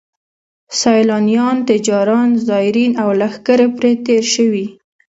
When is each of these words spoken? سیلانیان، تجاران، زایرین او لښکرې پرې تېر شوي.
سیلانیان، 0.79 1.57
تجاران، 1.69 2.29
زایرین 2.47 2.91
او 3.01 3.09
لښکرې 3.19 3.67
پرې 3.77 3.91
تېر 4.05 4.23
شوي. 4.35 4.65